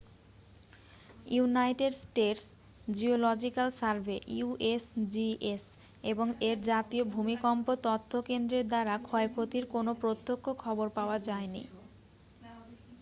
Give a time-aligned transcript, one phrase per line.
[1.27, 2.43] United states
[2.87, 5.63] geological survey usgs
[6.03, 11.63] এবং এর জাতীয় ভূমিকম্প তথ্য কেন্দ্রের দ্বারা ক্ষয়ক্ষতির কোনও প্রত্যক্ষ খবর পাওয়া যায়নি।